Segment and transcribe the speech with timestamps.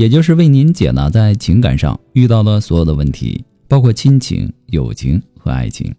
[0.00, 5.94] 也就是为您解答在情感上遇到的所有的问题，包括亲情、友情和爱情。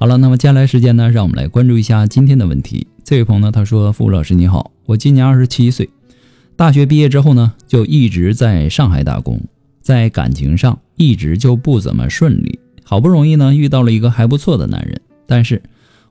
[0.00, 2.88] 好了，那么接下来时间呢，让我们来关注一下今天的问题。
[3.04, 5.88] 这位朋友呢，他说：“付老师你好，我今年二十七岁，
[6.56, 9.40] 大学毕业之后呢，就一直在上海打工，
[9.80, 12.58] 在感情上一直就不怎么顺利。
[12.82, 15.62] 好不容易呢，遇到了一个还不错的男人，但是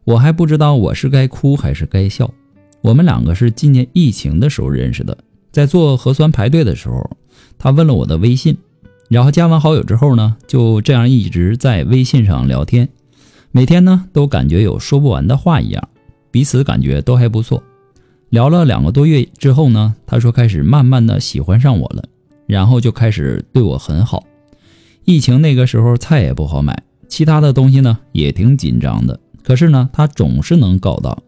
[0.05, 2.33] 我还不知道我是该哭还是该笑。
[2.79, 5.17] 我们两个是今年疫情的时候认识的。”
[5.55, 7.09] 在做核酸排队的时候，
[7.57, 8.57] 他问了我的微信，
[9.07, 12.89] 然后加完好友之后呢，就这样一直在微信上聊天，
[13.51, 15.87] 每天呢都感觉有说不完的话一样，
[16.29, 17.63] 彼此感觉都还不错。
[18.31, 22.03] 聊了两个多月之后呢，他说开始慢慢的喜欢上我了，
[22.47, 24.25] 然后就开始对我很好。
[25.05, 31.23] 疫情那个时候菜也不好买，其他的东西呢也挺紧张的，可是呢他总是能搞到，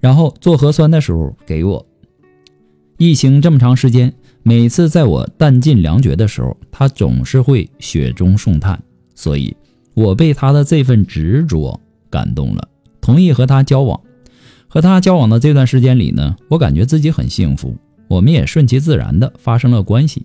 [0.00, 1.86] 然后做核酸的时候给我。
[3.04, 4.14] 疫情这么长时间，
[4.44, 8.80] 每次在我弹尽粮绝的时候，他总是会雪中送炭，
[9.16, 9.56] 所以
[9.94, 12.68] 我被他的这份执着感动了，
[13.00, 14.00] 同意和他交往。
[14.68, 20.24] 和他交往的这段时间里呢，我感觉自己很幸福，我们也顺其自然的发生了关系。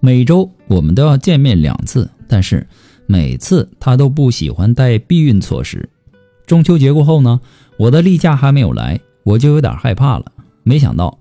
[0.00, 2.66] 每周我们都要见面两次，但是
[3.04, 5.86] 每次他都不喜欢带避孕措施。
[6.46, 7.38] 中秋节过后呢，
[7.76, 10.32] 我的例假还没有来，我就有点害怕了，
[10.62, 11.17] 没想到。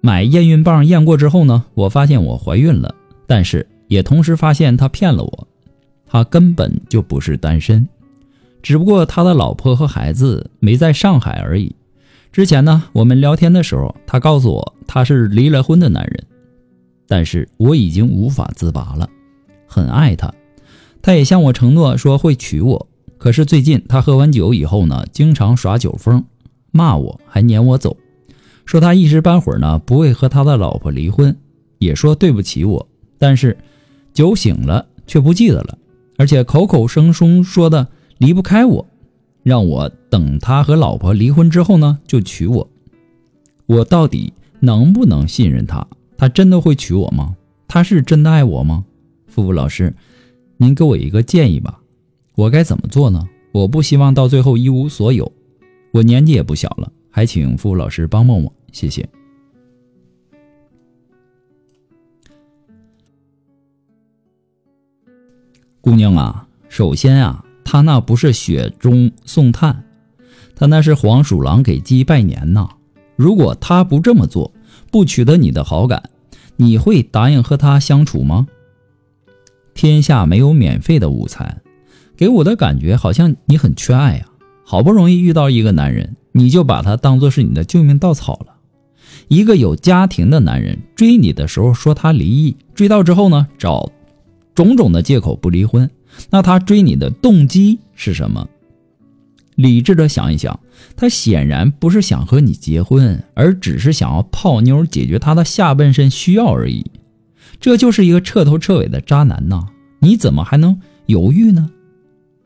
[0.00, 2.94] 买验孕棒验过之后呢，我发现我怀孕了，
[3.26, 5.48] 但是也同时发现他骗了我，
[6.06, 7.88] 他根本就不是单身，
[8.62, 11.74] 只不过他的老婆和孩子没在上海而已。
[12.30, 16.26] 之前呢，我们聊天的时候，他告诉我他是离了婚的男人，
[17.08, 19.08] 但是我已经无法自拔了，
[19.66, 20.32] 很爱他，
[21.02, 22.86] 他也向我承诺说会娶我。
[23.16, 26.24] 可是最近他喝完酒以后呢，经常耍酒疯，
[26.70, 27.96] 骂我还撵我走。
[28.68, 31.34] 说他一时半会儿呢不会和他的老婆离婚，
[31.78, 32.86] 也说对不起我，
[33.16, 33.56] 但是
[34.12, 35.78] 酒醒了却不记得了，
[36.18, 38.86] 而且口口声声说的离不开我，
[39.42, 42.68] 让我等他和老婆离婚之后呢就娶我。
[43.64, 45.86] 我到底能不能信任他？
[46.18, 47.36] 他真的会娶我吗？
[47.68, 48.84] 他是真的爱我吗？
[49.28, 49.94] 付付老师，
[50.58, 51.80] 您给我一个建议吧，
[52.34, 53.26] 我该怎么做呢？
[53.52, 55.32] 我不希望到最后一无所有，
[55.92, 58.52] 我年纪也不小了，还请付老师帮帮我。
[58.72, 59.08] 谢谢，
[65.80, 69.84] 姑娘啊，首先啊，他那不是雪中送炭，
[70.54, 72.68] 他那是黄鼠狼给鸡拜年呐。
[73.16, 74.52] 如果他不这么做，
[74.92, 76.10] 不取得你的好感，
[76.56, 78.46] 你会答应和他相处吗？
[79.74, 81.62] 天下没有免费的午餐，
[82.16, 84.28] 给我的感觉好像你很缺爱啊。
[84.64, 88.54] 好不容易遇到一个男人，你就把他当做是你的救命稻草了。
[89.26, 93.90] 一个有家庭的男人追你的时候说他离异，追到之后呢找
[94.54, 95.90] 种种的借口不离婚，
[96.30, 98.48] 那他追你的动机是什么？
[99.56, 100.60] 理智的想一想，
[100.96, 106.90] 他显然不是想和你结婚，而只是想要泡妞解决他的下半身需要而已。
[107.60, 109.66] 这就是一个彻头彻尾的渣男呐！
[109.98, 111.70] 你怎么还能犹豫呢？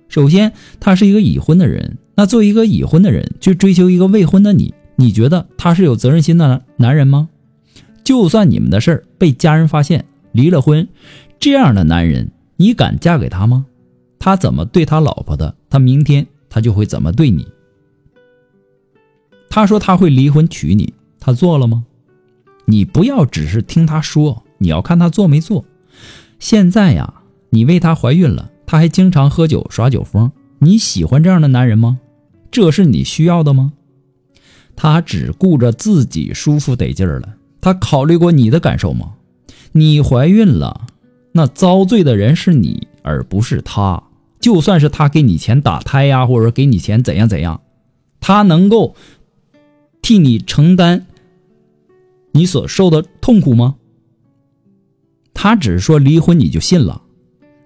[0.08, 4.72] 首先，他是一个已婚的人，那作为一个已婚的人去追求一个未婚的你。
[4.94, 7.28] 你觉得他是有责任心的男人吗？
[8.04, 10.86] 就算你们的事儿被家人发现，离了婚，
[11.40, 13.66] 这样的男人，你敢嫁给他吗？
[14.20, 17.44] 他怎么对他老婆的，他明天他就会怎么对你。
[19.50, 21.84] 他说他会离婚娶你，他做了吗？
[22.66, 25.64] 你不要只是听他说，你要看他做没做。
[26.38, 27.14] 现在呀，
[27.50, 30.30] 你为他怀孕了，他还经常喝酒耍酒疯，
[30.60, 31.98] 你喜欢这样的男人吗？
[32.52, 33.72] 这是你需要的吗？
[34.76, 39.14] 他只顾着自己舒服得劲儿了，他考虑过你的感受吗？
[39.72, 40.87] 你怀孕了，
[41.32, 44.02] 那遭罪的人是你，而不是他。
[44.38, 47.62] 就算是他给你钱打胎呀，或者给你钱怎样怎样，
[48.20, 48.96] 他能够
[50.02, 51.06] 替你承担
[52.32, 53.76] 你所受的痛苦吗？
[55.32, 57.02] 他只是说离婚你就信了，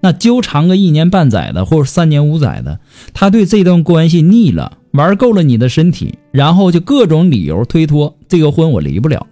[0.07, 2.79] 那纠缠个一年半载的，或者三年五载的，
[3.13, 4.79] 他对这段关系腻了。
[4.93, 9.27] 玩够了你的身体，然后就各种理由推脱这个婚我离不了。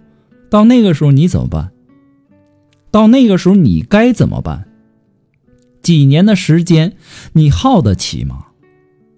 [0.49, 1.71] 到那个时候你怎么办？
[2.91, 4.65] 到那个时候你该怎么办？
[5.81, 6.97] 几年的时间
[7.31, 8.47] 你耗得起吗？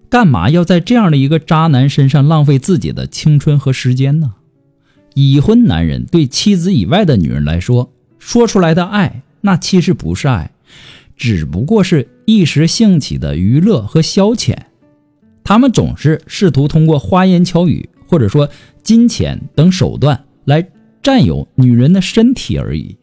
[0.10, 4.36] 干嘛要在这样的一个渣男身上浪费自己的青春和时间呢？
[5.16, 10.52] 已婚男人对妻子以外的女人来说，说出来的爱，那其实不是爱，
[11.18, 14.56] 只不过是一时兴起的娱乐和消遣。
[15.44, 18.50] 他们总是试图通过花言巧语，或者说
[18.84, 20.70] 金钱等手段来
[21.02, 22.98] 占有女人的身体而已。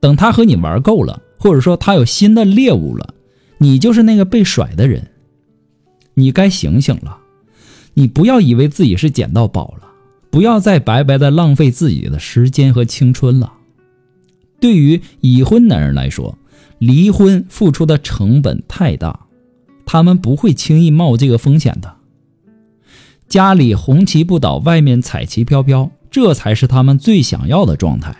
[0.00, 3.14] 等他和你玩够了，或者说他有新的猎物了，
[3.58, 5.10] 你就是那个被甩的人。
[6.14, 7.18] 你该醒醒了，
[7.94, 9.88] 你不要以为自己是捡到宝了，
[10.30, 13.52] 不要再白白的浪费自己的时间和青春了。
[14.60, 16.36] 对于已婚男人来说，
[16.82, 19.26] 离婚付出的成本太大，
[19.86, 21.94] 他们不会轻易冒这个风险的。
[23.28, 28.16] 家里红旗不倒，外面彩旗飘飘，这才是他们最想要的状态。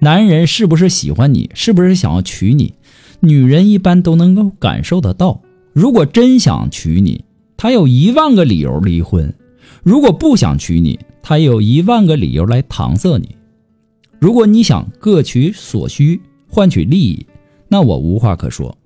[0.00, 2.74] 男人是不是喜欢你，是不是想要娶你，
[3.20, 5.40] 女人一般都能够感受得到。
[5.72, 7.24] 如果真想娶你，
[7.56, 9.32] 他有一万个理由离婚；
[9.82, 13.34] 如果不想娶你，他有一万个理由来搪塞你。
[14.18, 17.26] 如果你想各取所需，换取利益，
[17.68, 18.76] 那我无话可说。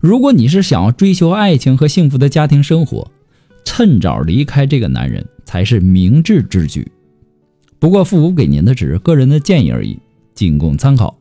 [0.00, 3.10] 如果你是想要追求爱情和幸福的家庭生活，
[3.64, 6.90] 趁早离开这个男人才是明智之举。
[7.78, 9.98] 不过，父母给您的只是个人的建议而已，
[10.34, 11.16] 仅供参考。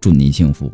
[0.00, 0.72] 祝您幸福。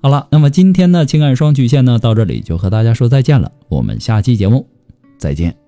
[0.00, 3.52] 好了，那么今天的情感双曲线呢，到这里就和大家说再见了。
[3.68, 4.66] 我们下期节目
[5.18, 5.59] 再见。